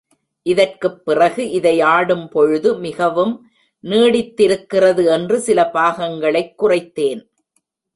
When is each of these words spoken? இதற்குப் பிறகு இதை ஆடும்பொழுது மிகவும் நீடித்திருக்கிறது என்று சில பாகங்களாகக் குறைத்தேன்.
இதற்குப் 0.43 1.05
பிறகு 1.05 1.49
இதை 1.49 1.81
ஆடும்பொழுது 1.81 2.79
மிகவும் 2.79 3.49
நீடித்திருக்கிறது 3.83 5.05
என்று 5.05 5.39
சில 5.39 5.69
பாகங்களாகக் 5.73 6.53
குறைத்தேன். 6.59 7.29